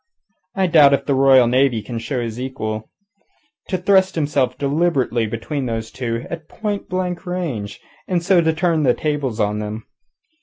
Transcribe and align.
I 0.55 0.65
doubt 0.65 0.95
if 0.95 1.05
the 1.05 1.13
Royal 1.13 1.45
Navy 1.45 1.83
can 1.83 1.99
show 1.99 2.19
his 2.21 2.39
equal. 2.41 2.89
To 3.67 3.77
thrust 3.77 4.15
himself 4.15 4.57
deliberately 4.57 5.27
between 5.27 5.67
those 5.67 5.91
two, 5.91 6.25
at 6.27 6.49
point 6.49 6.89
blank 6.89 7.27
range, 7.27 7.79
and 8.07 8.23
so 8.23 8.41
turn 8.41 8.81
the 8.81 8.95
tables 8.95 9.39
on 9.39 9.59
them! 9.59 9.85